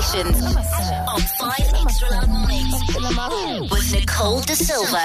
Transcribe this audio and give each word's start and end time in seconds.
sessions 0.00 0.42
on 0.44 1.20
5 1.20 1.50
Extra 1.86 2.10
Loud 2.10 2.28
Mornings 2.28 3.70
with 3.70 3.92
Nicole 3.94 4.40
De 4.40 4.56
Silva. 4.56 4.98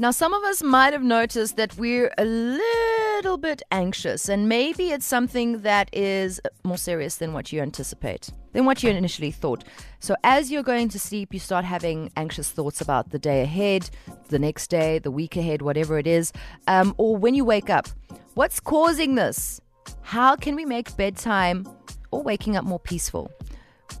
Now, 0.00 0.12
some 0.12 0.32
of 0.32 0.44
us 0.44 0.62
might 0.62 0.92
have 0.92 1.02
noticed 1.02 1.56
that 1.56 1.76
we're 1.76 2.10
a 2.16 2.24
little 2.24 3.36
bit 3.36 3.62
anxious, 3.70 4.28
and 4.28 4.48
maybe 4.48 4.92
it's 4.92 5.04
something 5.04 5.62
that 5.62 5.90
is 5.92 6.40
more 6.62 6.78
serious 6.78 7.16
than 7.16 7.32
what 7.32 7.52
you 7.52 7.60
anticipate, 7.60 8.30
than 8.52 8.64
what 8.64 8.82
you 8.82 8.90
initially 8.90 9.32
thought. 9.32 9.64
So, 9.98 10.14
as 10.22 10.50
you're 10.52 10.62
going 10.62 10.88
to 10.90 10.98
sleep, 11.00 11.34
you 11.34 11.40
start 11.40 11.64
having 11.64 12.12
anxious 12.16 12.50
thoughts 12.50 12.80
about 12.80 13.10
the 13.10 13.18
day 13.18 13.42
ahead, 13.42 13.90
the 14.28 14.38
next 14.38 14.68
day, 14.68 15.00
the 15.00 15.10
week 15.10 15.36
ahead, 15.36 15.62
whatever 15.62 15.98
it 15.98 16.06
is. 16.06 16.32
Um, 16.68 16.94
or 16.96 17.16
when 17.16 17.34
you 17.34 17.44
wake 17.44 17.68
up, 17.68 17.88
what's 18.38 18.60
causing 18.60 19.16
this? 19.16 19.60
How 20.02 20.36
can 20.36 20.54
we 20.54 20.64
make 20.64 20.96
bedtime 20.96 21.66
or 22.12 22.22
waking 22.22 22.56
up 22.56 22.64
more 22.64 22.78
peaceful? 22.78 23.32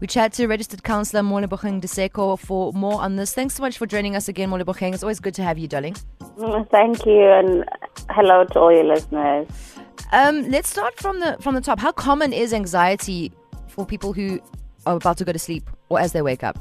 We 0.00 0.06
chat 0.06 0.32
to 0.34 0.46
registered 0.46 0.84
counsellor 0.84 1.22
Molebogeng 1.22 1.80
Diseko 1.80 2.38
for 2.38 2.72
more 2.72 3.00
on 3.02 3.16
this. 3.16 3.34
Thanks 3.34 3.56
so 3.56 3.62
much 3.64 3.78
for 3.78 3.84
joining 3.84 4.14
us 4.14 4.28
again, 4.28 4.50
Molebogeng. 4.50 4.94
It's 4.94 5.02
always 5.02 5.18
good 5.18 5.34
to 5.34 5.42
have 5.42 5.58
you, 5.58 5.66
darling. 5.66 5.96
Mm, 6.36 6.70
Thank 6.70 7.04
you, 7.04 7.20
and 7.20 7.64
hello 8.10 8.44
to 8.44 8.60
all 8.60 8.72
your 8.72 8.84
listeners. 8.84 9.48
Um, 10.12 10.48
let's 10.48 10.70
start 10.70 10.96
from 11.00 11.18
the 11.18 11.36
from 11.40 11.56
the 11.56 11.60
top. 11.60 11.80
How 11.80 11.90
common 11.90 12.32
is 12.32 12.54
anxiety 12.54 13.32
for 13.66 13.84
people 13.84 14.12
who 14.12 14.38
are 14.86 14.94
about 14.94 15.18
to 15.18 15.24
go 15.24 15.32
to 15.32 15.38
sleep 15.40 15.68
or 15.88 15.98
as 15.98 16.12
they 16.12 16.22
wake 16.22 16.44
up? 16.44 16.56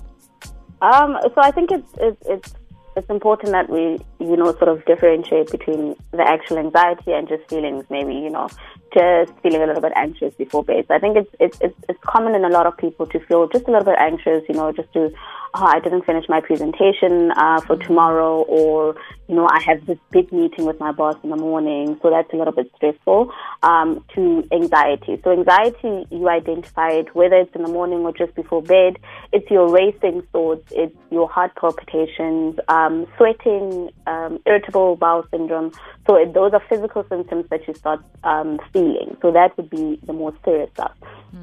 Um, 0.82 1.16
so 1.23 1.41
I 1.41 1.52
think 1.52 1.71
it's, 1.71 1.91
it's 1.99 2.26
it's 2.26 2.54
it's 2.97 3.09
important 3.09 3.51
that 3.51 3.69
we 3.69 3.99
you 4.19 4.35
know 4.35 4.51
sort 4.53 4.69
of 4.69 4.83
differentiate 4.85 5.51
between 5.51 5.95
the 6.11 6.23
actual 6.23 6.57
anxiety 6.57 7.13
and 7.13 7.29
just 7.29 7.47
feelings. 7.47 7.85
Maybe 7.89 8.13
you 8.13 8.31
know 8.31 8.49
just 8.94 9.32
feeling 9.41 9.62
a 9.62 9.66
little 9.66 9.82
bit 9.82 9.94
anxious 9.96 10.34
before 10.36 10.64
bed. 10.64 10.85
So 10.88 10.96
I 10.96 10.99
think 10.99 11.18
it's 11.18 11.30
it's 11.40 11.57
it's, 11.62 11.77
it's 11.90 11.99
common 12.04 12.35
in 12.35 12.43
a 12.46 12.49
lot 12.49 12.66
of 12.66 12.77
people 12.77 13.05
to 13.07 13.20
feel 13.20 13.48
just 13.48 13.68
a 13.68 13.71
little 13.71 13.85
bit 13.85 13.98
anxious. 13.99 14.44
You 14.48 14.55
know, 14.55 14.71
just 14.71 14.91
to 14.94 15.12
oh, 15.54 15.66
I 15.66 15.79
didn't 15.79 16.05
finish 16.05 16.26
my 16.29 16.41
presentation 16.41 17.32
uh, 17.32 17.62
for 17.62 17.77
tomorrow, 17.77 18.41
or 18.44 18.96
you 19.27 19.35
know, 19.35 19.48
I 19.49 19.60
have 19.62 19.85
this 19.85 19.98
big 20.12 20.32
meeting 20.32 20.66
with 20.66 20.79
my 20.79 20.91
boss 20.91 21.16
in 21.24 21.29
the 21.29 21.35
morning, 21.35 21.99
so 22.02 22.10
that's 22.10 22.32
a 22.32 22.35
little 22.35 22.54
bit 22.54 22.71
stressful. 22.76 23.32
Um, 23.63 24.04
to 24.16 24.48
anxiety. 24.52 25.20
So 25.24 25.32
anxiety, 25.32 26.05
you 26.12 26.29
identify 26.29 26.91
it 26.91 27.16
whether 27.16 27.35
it's 27.35 27.54
in 27.55 27.63
the 27.63 27.70
morning 27.70 27.99
or 27.99 28.13
just 28.13 28.35
before 28.35 28.62
bed. 28.62 28.98
It's 29.34 29.49
your 29.49 29.70
racing 29.70 30.22
thoughts. 30.32 30.72
It's 30.72 30.96
your 31.10 31.27
heart 31.29 31.55
palpitations, 31.55 32.60
um, 32.68 33.07
sweating, 33.18 33.90
um, 34.05 34.40
irritable 34.46 34.96
bowel 34.96 35.26
syndrome. 35.32 35.72
So 36.05 36.16
it, 36.16 36.34
those 36.34 36.54
are 36.54 36.62
physical 36.70 37.05
symptoms 37.10 37.49
that 37.49 37.68
you 37.68 37.74
start 37.74 38.01
um, 38.24 38.60
feeling. 38.77 39.17
So 39.21 39.31
that 39.31 39.57
would 39.57 39.70
be 39.70 39.99
the 40.05 40.13
more 40.13 40.33
serious 40.45 40.70
stuff. 40.73 40.93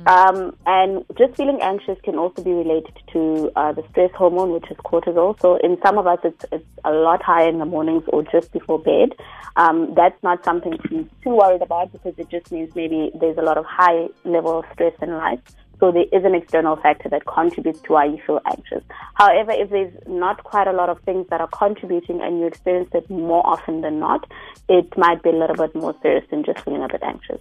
Um, 0.07 0.57
and 0.67 1.05
just 1.17 1.37
feeling 1.37 1.61
anxious 1.63 1.99
can 2.03 2.17
also 2.17 2.43
be 2.43 2.53
related 2.53 2.95
to 3.13 3.51
uh, 3.57 3.73
the 3.73 3.83
stress 3.91 4.11
hormone, 4.15 4.53
which 4.53 4.71
is 4.71 4.77
cortisol. 4.79 5.41
So 5.41 5.57
in 5.57 5.79
some 5.85 5.99
of 5.99 6.07
us, 6.07 6.19
it's, 6.25 6.45
it's 6.53 6.65
a 6.85 6.93
lot 6.93 7.23
higher 7.23 7.49
in 7.49 7.59
the 7.59 7.65
mornings 7.65 8.05
or 8.09 8.23
just 8.23 8.53
before 8.53 8.79
bed. 8.79 9.15
Um, 9.57 9.95
that's 9.95 10.21
not 10.23 10.45
something 10.45 10.77
to 10.77 10.89
be 10.89 11.09
too 11.23 11.35
worried 11.37 11.63
about 11.63 11.93
because 11.93 12.15
it 12.19 12.29
just 12.29 12.53
means 12.53 12.75
maybe 12.75 13.11
there's 13.19 13.39
a 13.39 13.43
lot 13.43 13.57
of 13.57 13.65
high 13.65 14.09
level 14.25 14.59
of 14.61 14.65
stress 14.73 14.95
in 15.01 15.11
life. 15.11 15.41
So 15.85 15.93
there 15.93 16.07
is 16.19 16.25
an 16.25 16.35
external 16.35 16.77
factor 16.77 17.11
that 17.11 17.27
contributes 17.27 17.79
to 17.83 17.93
why 17.93 18.07
you 18.07 18.19
feel 18.27 18.41
anxious. 18.47 18.83
However, 19.17 19.53
if 19.53 19.69
there's 19.69 19.93
not 20.07 20.43
quite 20.43 20.67
a 20.67 20.73
lot 20.73 20.89
of 20.89 20.99
things 21.01 21.27
that 21.29 21.43
are 21.43 21.49
contributing 21.49 22.23
and 22.23 22.39
you 22.39 22.47
experience 22.47 22.89
it 22.95 23.11
more 23.11 23.47
often 23.47 23.83
than 23.83 24.01
not, 24.01 24.27
it 24.71 24.97
might 24.97 25.23
be 25.23 25.29
a 25.29 25.35
little 25.35 25.57
bit 25.57 25.75
more 25.75 25.95
serious 26.01 26.25
than 26.31 26.43
just 26.43 26.65
feeling 26.65 26.83
a 26.83 26.89
bit 26.89 27.03
anxious. 27.03 27.39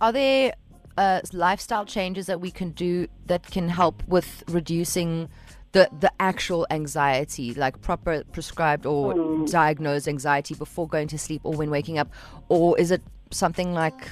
Are 0.00 0.10
there 0.10 0.54
uh, 0.98 1.20
lifestyle 1.32 1.84
changes 1.84 2.26
that 2.26 2.40
we 2.40 2.50
can 2.50 2.70
do 2.70 3.06
that 3.26 3.48
can 3.48 3.68
help 3.68 4.02
with 4.08 4.42
reducing 4.48 5.28
the 5.70 5.88
the 6.00 6.10
actual 6.18 6.66
anxiety, 6.72 7.54
like 7.54 7.80
proper 7.82 8.24
prescribed 8.32 8.84
or 8.84 9.46
diagnosed 9.46 10.08
anxiety 10.08 10.56
before 10.56 10.88
going 10.88 11.06
to 11.06 11.18
sleep 11.18 11.42
or 11.44 11.52
when 11.52 11.70
waking 11.70 11.98
up, 11.98 12.12
or 12.48 12.76
is 12.80 12.90
it 12.90 13.02
something 13.30 13.72
like 13.72 14.08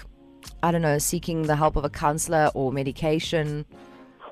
I 0.63 0.73
don't 0.73 0.83
know, 0.83 0.99
seeking 0.99 1.43
the 1.43 1.57
help 1.57 1.77
of 1.77 1.85
a 1.85 1.91
counselor 1.91 2.51
or 2.55 2.73
medication? 2.73 3.65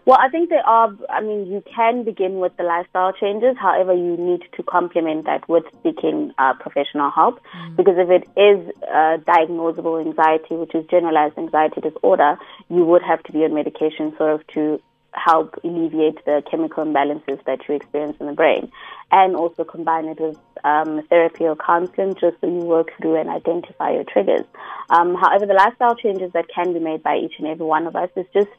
Well, 0.06 0.18
I 0.20 0.28
think 0.28 0.50
there 0.50 0.64
are, 0.64 0.96
I 1.10 1.20
mean, 1.20 1.50
you 1.50 1.64
can 1.74 2.04
begin 2.04 2.38
with 2.38 2.56
the 2.56 2.62
lifestyle 2.62 3.12
changes. 3.12 3.56
However, 3.58 3.92
you 3.92 4.16
need 4.16 4.42
to 4.56 4.62
complement 4.62 5.24
that 5.24 5.48
with 5.48 5.64
seeking 5.82 6.32
uh, 6.38 6.54
professional 6.60 7.10
help. 7.10 7.40
Because 7.76 7.96
if 7.98 8.08
it 8.08 8.22
is 8.38 8.72
uh, 8.84 9.18
diagnosable 9.26 10.00
anxiety, 10.00 10.54
which 10.54 10.76
is 10.76 10.86
generalized 10.86 11.36
anxiety 11.36 11.80
disorder, 11.80 12.38
you 12.70 12.84
would 12.84 13.02
have 13.02 13.20
to 13.24 13.32
be 13.32 13.44
on 13.44 13.52
medication 13.52 14.14
sort 14.16 14.32
of 14.32 14.46
to 14.54 14.80
help 15.10 15.56
alleviate 15.64 16.24
the 16.24 16.40
chemical 16.48 16.84
imbalances 16.84 17.42
that 17.46 17.58
you 17.68 17.74
experience 17.74 18.16
in 18.20 18.26
the 18.26 18.32
brain. 18.32 18.70
And 19.10 19.34
also 19.34 19.64
combine 19.64 20.04
it 20.04 20.20
with 20.20 20.38
um, 20.66 21.00
therapy 21.08 21.44
or 21.44 21.54
counseling 21.54 22.14
just 22.14 22.40
so 22.40 22.46
you 22.46 22.64
work 22.64 22.88
through 23.00 23.20
and 23.20 23.30
identify 23.30 23.92
your 23.92 24.04
triggers. 24.04 24.44
Um, 24.90 25.14
however, 25.14 25.46
the 25.46 25.54
lifestyle 25.54 25.94
changes 25.94 26.32
that 26.32 26.46
can 26.52 26.72
be 26.72 26.80
made 26.80 27.02
by 27.02 27.16
each 27.16 27.34
and 27.38 27.46
every 27.46 27.64
one 27.64 27.86
of 27.86 27.94
us 27.94 28.10
is 28.16 28.26
just 28.34 28.50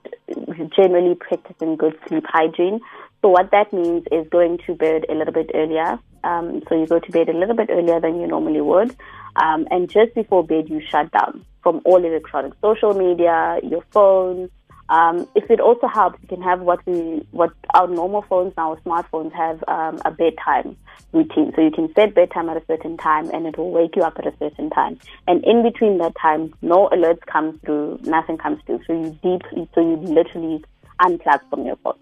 generally 0.76 1.16
practicing 1.16 1.76
good 1.76 2.00
sleep 2.08 2.24
hygiene. 2.28 2.80
So 3.22 3.30
what 3.30 3.52
that 3.52 3.74
means 3.74 4.06
is 4.12 4.28
going 4.30 4.60
to 4.68 4.76
bed 4.76 5.06
a 5.10 5.14
little 5.14 5.34
bit 5.34 5.52
earlier. 5.54 6.00
Um, 6.24 6.62
so 6.70 6.80
you 6.80 6.88
go 6.88 7.00
to 7.00 7.12
bed 7.12 7.30
a 7.30 7.38
little 7.38 7.56
bit 7.56 7.70
earlier 7.70 8.00
than 8.00 8.22
you 8.22 8.28
normally 8.28 8.62
would. 8.62 8.96
Um, 9.36 9.68
and 9.70 9.90
just 9.90 10.16
before 10.16 10.46
bed, 10.46 10.70
you 10.70 10.82
shut 10.90 11.12
down 11.12 11.46
from 11.62 11.82
all 11.84 12.04
electronic 12.04 12.54
social 12.62 12.94
media, 12.94 13.60
your 13.64 13.84
phone. 13.92 14.50
Um, 14.90 15.28
if 15.36 15.50
it 15.50 15.60
also 15.60 15.88
helps, 15.88 16.18
you 16.22 16.28
can 16.30 16.42
have 16.42 16.62
what 16.62 16.86
we, 16.86 17.26
what 17.32 17.52
our 17.74 17.88
normal 17.88 18.22
phones 18.22 18.54
now, 18.56 18.76
smartphones 18.86 19.34
have 19.34 19.64
um, 19.68 20.02
a 20.06 20.12
bedtime 20.12 20.78
routine. 21.12 21.52
So 21.56 21.62
you 21.62 21.72
can 21.72 21.94
set 21.94 22.16
bedtime 22.16 22.50
at 22.50 22.58
a 22.58 22.66
certain 22.68 22.96
time, 22.98 23.30
and 23.32 23.46
it 23.46 23.58
will 23.58 23.72
wake 23.72 23.96
you 23.96 24.04
up 24.04 24.18
at 24.18 24.26
a 24.26 24.34
certain 24.40 24.70
time. 24.70 24.98
And 25.28 25.44
in 25.44 25.64
between 25.64 25.98
that 25.98 26.14
time, 26.22 26.54
no 26.62 26.88
alerts 26.90 27.26
come 27.32 27.60
through, 27.60 28.00
nothing 28.04 28.38
comes 28.38 28.62
through. 28.66 28.82
So 28.88 28.94
you 28.94 29.10
deeply, 29.22 29.68
so 29.76 29.82
you 29.82 29.98
literally 29.98 30.64
unplug 31.02 31.42
from 31.50 31.66
your 31.66 31.76
phone. 31.78 32.00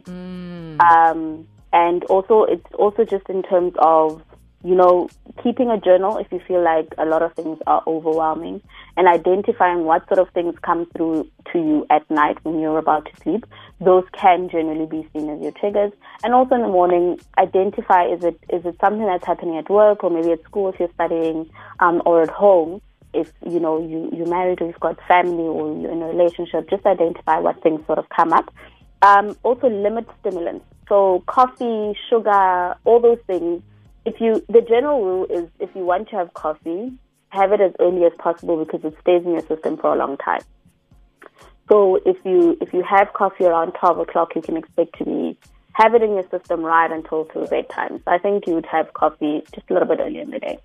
Um, 0.80 1.48
and 1.74 2.04
also, 2.06 2.44
it's 2.44 2.66
also 2.76 3.04
just 3.04 3.28
in 3.30 3.44
terms 3.44 3.74
of 3.80 4.22
you 4.66 4.74
know, 4.74 5.08
keeping 5.44 5.70
a 5.70 5.80
journal 5.80 6.18
if 6.18 6.26
you 6.32 6.42
feel 6.48 6.64
like 6.64 6.88
a 6.98 7.06
lot 7.06 7.22
of 7.22 7.32
things 7.36 7.60
are 7.68 7.84
overwhelming 7.86 8.60
and 8.98 9.08
identifying 9.08 9.84
what 9.84 10.08
sort 10.08 10.18
of 10.18 10.28
things 10.34 10.56
come 10.64 10.88
through 10.98 11.30
to 11.54 11.60
you 11.60 11.86
at 11.92 12.10
night 12.10 12.44
when 12.44 12.60
you're 12.60 12.80
about 12.80 13.06
to 13.06 13.22
sleep. 13.22 13.46
Those 13.80 14.06
can 14.20 14.50
generally 14.50 14.88
be 14.88 15.08
seen 15.14 15.30
as 15.30 15.40
your 15.40 15.52
triggers. 15.52 15.92
And 16.24 16.34
also 16.34 16.56
in 16.56 16.62
the 16.64 16.68
morning, 16.68 17.20
identify 17.38 18.08
is 18.08 18.24
it 18.24 18.40
is 18.50 18.66
it 18.66 18.76
something 18.82 19.06
that's 19.06 19.26
happening 19.26 19.58
at 19.58 19.70
work 19.70 20.04
or 20.04 20.10
maybe 20.10 20.32
at 20.32 20.44
school 20.46 20.70
if 20.70 20.80
you're 20.80 20.94
studying 20.96 21.48
um, 21.80 22.02
or 22.04 22.24
at 22.24 22.32
home. 22.32 22.82
If 23.14 23.32
you 23.48 23.60
know 23.60 23.80
you 23.80 24.10
you're 24.18 24.28
married 24.28 24.64
or 24.64 24.66
you've 24.66 24.80
got 24.80 24.98
family 25.08 25.44
or 25.44 25.80
you're 25.80 25.92
in 25.92 26.02
a 26.02 26.08
relationship, 26.08 26.72
just 26.72 26.88
identify 26.88 27.38
what 27.38 27.62
things 27.62 27.86
sort 27.86 28.00
of 28.00 28.10
come 28.10 28.34
up. 28.34 28.52
Um, 29.04 29.38
also 29.44 29.70
limit 29.70 30.08
stimulants. 30.22 30.66
So 30.90 31.24
coffee, 31.28 31.96
sugar, 32.10 32.76
all 32.84 33.00
those 33.00 33.20
things 33.28 33.62
if 34.06 34.22
you 34.22 34.44
the 34.48 34.62
general 34.62 35.04
rule 35.04 35.26
is 35.26 35.50
if 35.60 35.70
you 35.76 35.84
want 35.84 36.10
to 36.10 36.16
have 36.16 36.34
coffee, 36.34 36.94
have 37.30 37.52
it 37.52 37.62
as 37.62 37.74
early 37.80 38.06
as 38.06 38.14
possible 38.18 38.64
because 38.64 38.84
it 38.84 38.96
stays 39.02 39.24
in 39.26 39.32
your 39.32 39.46
system 39.46 39.78
for 39.78 39.94
a 39.94 39.98
long 39.98 40.18
time. 40.18 40.42
So 41.70 42.00
if 42.06 42.18
you 42.24 42.58
if 42.62 42.74
you 42.74 42.84
have 42.84 43.14
coffee 43.14 43.46
around 43.46 43.74
twelve 43.74 44.00
o'clock, 44.00 44.36
you 44.36 44.42
can 44.42 44.58
expect 44.58 44.98
to 45.00 45.06
be 45.06 45.38
have 45.74 45.94
it 45.94 46.02
in 46.02 46.12
your 46.12 46.28
system 46.30 46.62
right 46.62 46.92
until 46.92 47.26
till 47.26 47.48
bedtime. 47.48 48.02
So 48.06 48.12
I 48.12 48.18
think 48.18 48.48
you 48.48 48.54
would 48.54 48.68
have 48.68 48.94
coffee 48.94 49.44
just 49.54 49.70
a 49.70 49.74
little 49.74 49.88
bit 49.88 50.00
earlier 50.00 50.22
in 50.22 50.30
the 50.30 50.40
day. 50.40 50.60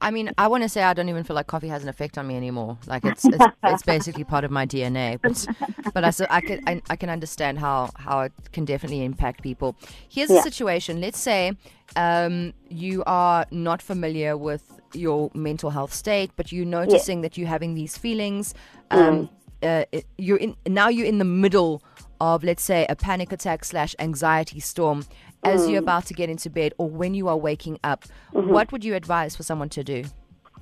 I 0.00 0.10
mean, 0.10 0.30
I 0.36 0.46
want 0.48 0.62
to 0.62 0.68
say 0.68 0.82
I 0.82 0.92
don't 0.94 1.08
even 1.08 1.24
feel 1.24 1.34
like 1.36 1.46
coffee 1.46 1.68
has 1.68 1.82
an 1.82 1.88
effect 1.88 2.18
on 2.18 2.26
me 2.26 2.36
anymore. 2.36 2.78
Like 2.86 3.04
it's 3.04 3.24
it's, 3.24 3.44
it's 3.64 3.82
basically 3.82 4.24
part 4.24 4.44
of 4.44 4.50
my 4.50 4.66
DNA. 4.66 5.18
But 5.20 5.46
but 5.94 6.04
I 6.04 6.10
so 6.10 6.26
I 6.30 6.40
can 6.40 6.60
I, 6.66 6.82
I 6.90 6.96
can 6.96 7.08
understand 7.10 7.58
how 7.58 7.90
how 7.96 8.20
it 8.20 8.32
can 8.52 8.64
definitely 8.64 9.04
impact 9.04 9.42
people. 9.42 9.74
Here's 10.08 10.30
Yeah. 10.30 10.40
a 10.40 10.42
situation. 10.42 11.00
Let's 11.00 11.18
say 11.18 11.52
um, 11.96 12.52
you 12.68 13.02
are 13.06 13.46
not 13.50 13.80
familiar 13.82 14.36
with 14.36 14.62
your 14.94 15.30
mental 15.34 15.70
health 15.70 15.92
state, 15.92 16.30
but 16.36 16.52
you're 16.52 16.64
noticing 16.66 17.22
that 17.22 17.36
you're 17.38 17.48
having 17.48 17.74
these 17.74 17.96
feelings. 17.98 18.54
Um, 18.90 19.28
uh, 19.62 19.84
it- 19.92 20.06
you're 20.18 20.36
in 20.38 20.56
now. 20.66 20.88
You're 20.88 21.06
in 21.06 21.18
the 21.18 21.24
middle 21.24 21.82
of 22.20 22.42
let's 22.44 22.62
say 22.62 22.86
a 22.88 22.96
panic 22.96 23.30
attack 23.32 23.62
slash 23.64 23.94
anxiety 23.98 24.58
storm 24.60 25.04
as 25.44 25.68
you're 25.68 25.78
about 25.78 26.06
to 26.06 26.14
get 26.14 26.28
into 26.28 26.50
bed 26.50 26.74
or 26.78 26.88
when 26.88 27.14
you 27.14 27.28
are 27.28 27.36
waking 27.36 27.78
up. 27.84 28.04
What 28.32 28.72
would 28.72 28.84
you 28.84 28.94
advise 28.94 29.36
for 29.36 29.42
someone 29.42 29.68
to 29.70 29.84
do? 29.84 30.04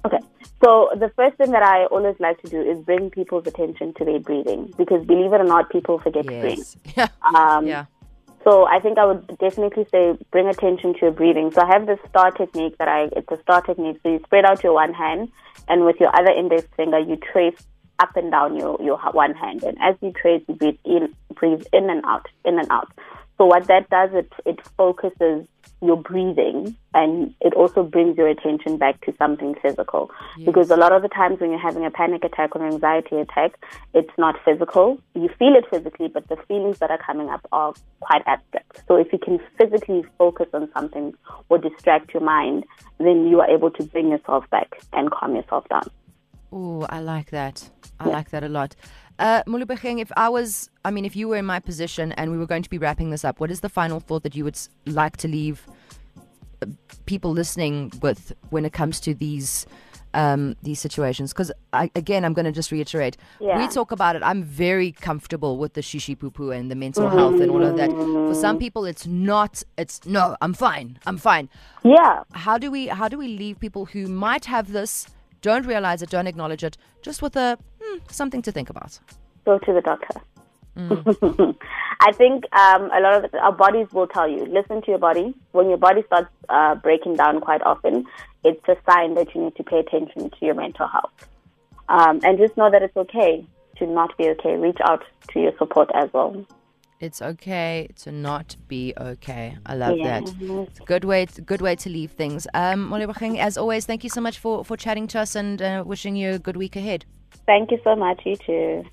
Okay. 0.04 0.18
So 0.62 0.90
the 0.94 1.10
first 1.16 1.36
thing 1.36 1.50
that 1.52 1.62
I 1.62 1.86
always 1.86 2.16
like 2.20 2.40
to 2.42 2.48
do 2.48 2.60
is 2.60 2.78
bring 2.80 3.10
people's 3.10 3.46
attention 3.46 3.94
to 3.94 4.04
their 4.04 4.18
breathing 4.18 4.72
because 4.76 5.04
believe 5.06 5.32
it 5.32 5.40
or 5.40 5.44
not, 5.44 5.70
people 5.70 5.98
forget 5.98 6.26
to 6.26 6.40
breathe. 6.40 6.66
Um, 7.34 7.66
yeah. 7.66 7.86
So 8.44 8.66
I 8.66 8.78
think 8.78 8.98
I 8.98 9.06
would 9.06 9.26
definitely 9.38 9.86
say 9.90 10.18
bring 10.30 10.46
attention 10.48 10.92
to 10.94 11.00
your 11.00 11.10
breathing. 11.12 11.50
So 11.50 11.62
I 11.62 11.66
have 11.66 11.86
this 11.86 11.98
star 12.08 12.30
technique 12.30 12.76
that 12.78 12.88
I, 12.88 13.08
it's 13.16 13.30
a 13.30 13.40
star 13.40 13.62
technique. 13.62 13.98
So 14.02 14.10
you 14.10 14.20
spread 14.24 14.44
out 14.44 14.62
your 14.62 14.74
one 14.74 14.92
hand 14.92 15.30
and 15.66 15.84
with 15.84 15.96
your 15.98 16.14
other 16.14 16.30
index 16.30 16.66
finger, 16.76 16.98
you 16.98 17.16
trace 17.16 17.56
up 17.98 18.14
and 18.16 18.30
down 18.30 18.56
your, 18.56 18.78
your 18.82 18.98
one 19.12 19.34
hand. 19.34 19.62
And 19.62 19.78
as 19.80 19.96
you 20.02 20.12
trace, 20.12 20.42
you 20.46 20.54
breathe 20.54 20.78
in, 20.84 21.14
breathe 21.34 21.64
in 21.72 21.88
and 21.88 22.04
out, 22.04 22.26
in 22.44 22.58
and 22.58 22.70
out. 22.70 22.92
So 23.38 23.46
what 23.46 23.66
that 23.66 23.90
does, 23.90 24.10
it, 24.12 24.32
it 24.44 24.60
focuses 24.76 25.46
your 25.82 25.96
breathing 25.96 26.76
and 26.94 27.34
it 27.40 27.52
also 27.54 27.82
brings 27.82 28.16
your 28.16 28.28
attention 28.28 28.76
back 28.78 29.00
to 29.04 29.14
something 29.18 29.54
physical. 29.60 30.10
Yes. 30.38 30.46
Because 30.46 30.70
a 30.70 30.76
lot 30.76 30.92
of 30.92 31.02
the 31.02 31.08
times 31.08 31.40
when 31.40 31.50
you're 31.50 31.58
having 31.58 31.84
a 31.84 31.90
panic 31.90 32.24
attack 32.24 32.54
or 32.54 32.64
an 32.64 32.72
anxiety 32.72 33.16
attack, 33.16 33.58
it's 33.92 34.16
not 34.16 34.36
physical. 34.44 34.98
You 35.14 35.28
feel 35.38 35.54
it 35.54 35.64
physically, 35.68 36.08
but 36.08 36.28
the 36.28 36.36
feelings 36.48 36.78
that 36.78 36.90
are 36.90 36.98
coming 36.98 37.28
up 37.28 37.46
are 37.52 37.74
quite 38.00 38.22
abstract. 38.26 38.82
So 38.86 38.96
if 38.96 39.12
you 39.12 39.18
can 39.18 39.40
physically 39.58 40.04
focus 40.16 40.46
on 40.54 40.70
something 40.72 41.14
or 41.48 41.58
distract 41.58 42.14
your 42.14 42.22
mind, 42.22 42.64
then 42.98 43.26
you 43.26 43.40
are 43.40 43.50
able 43.50 43.70
to 43.72 43.82
bring 43.84 44.10
yourself 44.10 44.48
back 44.50 44.80
and 44.92 45.10
calm 45.10 45.34
yourself 45.34 45.68
down. 45.68 45.90
Oh, 46.54 46.86
I 46.88 47.00
like 47.00 47.30
that. 47.30 47.68
I 47.98 48.08
like 48.08 48.30
that 48.30 48.44
a 48.44 48.48
lot. 48.48 48.76
Uh, 49.18 49.42
Molebogeng, 49.44 50.00
if 50.00 50.12
I 50.16 50.28
was, 50.28 50.70
I 50.84 50.92
mean, 50.92 51.04
if 51.04 51.16
you 51.16 51.26
were 51.26 51.36
in 51.36 51.44
my 51.44 51.58
position 51.58 52.12
and 52.12 52.30
we 52.30 52.38
were 52.38 52.46
going 52.46 52.62
to 52.62 52.70
be 52.70 52.78
wrapping 52.78 53.10
this 53.10 53.24
up, 53.24 53.40
what 53.40 53.50
is 53.50 53.60
the 53.60 53.68
final 53.68 53.98
thought 53.98 54.22
that 54.22 54.36
you 54.36 54.44
would 54.44 54.58
like 54.86 55.16
to 55.18 55.28
leave 55.28 55.66
uh, 56.62 56.66
people 57.06 57.32
listening 57.32 57.92
with 58.02 58.32
when 58.50 58.64
it 58.64 58.72
comes 58.72 59.00
to 59.00 59.14
these 59.14 59.66
um, 60.14 60.54
these 60.62 60.78
situations? 60.78 61.32
Because 61.32 61.50
again, 61.72 62.24
I'm 62.24 62.34
going 62.34 62.44
to 62.44 62.52
just 62.52 62.70
reiterate. 62.70 63.16
Yeah. 63.40 63.58
We 63.58 63.66
talk 63.66 63.90
about 63.90 64.14
it. 64.14 64.22
I'm 64.22 64.44
very 64.44 64.92
comfortable 64.92 65.58
with 65.58 65.74
the 65.74 65.80
shishi 65.80 66.16
poo 66.16 66.30
poo 66.30 66.52
and 66.52 66.70
the 66.70 66.76
mental 66.76 67.08
mm-hmm. 67.08 67.18
health 67.18 67.40
and 67.40 67.50
all 67.50 67.64
of 67.64 67.76
that. 67.76 67.90
For 67.90 68.34
some 68.34 68.58
people, 68.58 68.84
it's 68.84 69.08
not. 69.08 69.64
It's 69.76 70.06
no. 70.06 70.36
I'm 70.40 70.54
fine. 70.54 71.00
I'm 71.04 71.18
fine. 71.18 71.48
Yeah. 71.82 72.22
How 72.32 72.58
do 72.58 72.70
we 72.70 72.86
How 72.86 73.08
do 73.08 73.18
we 73.18 73.26
leave 73.26 73.58
people 73.58 73.86
who 73.86 74.06
might 74.06 74.44
have 74.44 74.72
this, 74.72 75.06
don't 75.44 75.66
realize 75.66 76.00
it, 76.02 76.08
don't 76.08 76.26
acknowledge 76.26 76.64
it, 76.64 76.76
just 77.02 77.20
with 77.20 77.36
a 77.36 77.58
something 78.08 78.42
to 78.42 78.50
think 78.50 78.70
about. 78.70 78.98
Go 79.44 79.58
to 79.58 79.72
the 79.72 79.82
doctor. 79.82 80.20
Mm. 80.76 81.56
I 82.00 82.12
think 82.12 82.44
um, 82.56 82.90
a 82.92 83.00
lot 83.00 83.24
of 83.24 83.30
the, 83.30 83.38
our 83.38 83.52
bodies 83.52 83.88
will 83.92 84.06
tell 84.06 84.28
you. 84.28 84.46
Listen 84.46 84.80
to 84.82 84.90
your 84.90 84.98
body. 84.98 85.34
When 85.52 85.68
your 85.68 85.76
body 85.76 86.02
starts 86.06 86.30
uh, 86.48 86.74
breaking 86.76 87.16
down 87.16 87.40
quite 87.40 87.62
often, 87.62 88.06
it's 88.42 88.66
a 88.68 88.76
sign 88.88 89.14
that 89.14 89.34
you 89.34 89.42
need 89.44 89.56
to 89.56 89.62
pay 89.62 89.78
attention 89.80 90.30
to 90.30 90.36
your 90.40 90.54
mental 90.54 90.88
health. 90.88 91.28
Um, 91.88 92.20
and 92.24 92.38
just 92.38 92.56
know 92.56 92.70
that 92.70 92.82
it's 92.82 92.96
okay 92.96 93.46
to 93.76 93.86
not 93.86 94.16
be 94.16 94.28
okay. 94.30 94.56
Reach 94.56 94.78
out 94.82 95.04
to 95.32 95.40
your 95.40 95.52
support 95.58 95.90
as 95.94 96.10
well. 96.14 96.44
It's 97.00 97.20
okay 97.20 97.88
to 97.96 98.12
not 98.12 98.56
be 98.68 98.94
okay. 98.96 99.58
I 99.66 99.74
love 99.74 99.98
yeah. 99.98 100.20
that. 100.20 100.34
It's 100.40 100.80
a 100.80 100.84
good 100.84 101.04
way. 101.04 101.26
To, 101.26 101.40
good 101.42 101.60
way 101.60 101.76
to 101.76 101.90
leave 101.90 102.12
things. 102.12 102.46
Um, 102.54 102.92
as 102.92 103.56
always, 103.58 103.84
thank 103.84 104.04
you 104.04 104.10
so 104.10 104.20
much 104.20 104.38
for 104.38 104.64
for 104.64 104.76
chatting 104.76 105.06
to 105.08 105.20
us 105.20 105.34
and 105.34 105.60
uh, 105.60 105.82
wishing 105.84 106.16
you 106.16 106.34
a 106.34 106.38
good 106.38 106.56
week 106.56 106.76
ahead. 106.76 107.04
Thank 107.46 107.70
you 107.70 107.78
so 107.84 107.96
much. 107.96 108.22
You 108.24 108.36
too. 108.36 108.84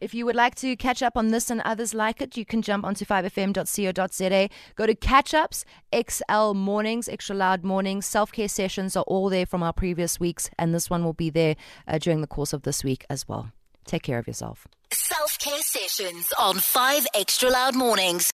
If 0.00 0.12
you 0.12 0.26
would 0.26 0.36
like 0.36 0.54
to 0.56 0.76
catch 0.76 1.02
up 1.02 1.16
on 1.16 1.28
this 1.28 1.50
and 1.50 1.62
others 1.62 1.94
like 1.94 2.20
it, 2.20 2.36
you 2.36 2.44
can 2.44 2.60
jump 2.60 2.84
onto 2.84 3.06
5fm.co.za. 3.06 4.48
Go 4.74 4.86
to 4.86 4.94
catch 4.94 5.32
ups, 5.32 5.64
XL 5.94 6.52
mornings, 6.52 7.08
extra 7.08 7.34
loud 7.34 7.64
mornings. 7.64 8.04
Self 8.04 8.32
care 8.32 8.48
sessions 8.48 8.96
are 8.96 9.04
all 9.04 9.30
there 9.30 9.46
from 9.46 9.62
our 9.62 9.72
previous 9.72 10.20
weeks, 10.20 10.50
and 10.58 10.74
this 10.74 10.90
one 10.90 11.04
will 11.04 11.14
be 11.14 11.30
there 11.30 11.56
uh, 11.88 11.98
during 11.98 12.20
the 12.20 12.26
course 12.26 12.52
of 12.52 12.62
this 12.62 12.84
week 12.84 13.06
as 13.08 13.26
well. 13.28 13.52
Take 13.86 14.02
care 14.02 14.18
of 14.18 14.26
yourself. 14.26 14.66
Self 14.92 15.23
care 15.44 15.60
sessions 15.60 16.32
on 16.38 16.58
5 16.58 17.06
extra 17.14 17.50
loud 17.50 17.74
mornings. 17.74 18.32